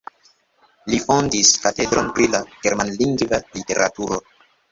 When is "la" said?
2.37-2.41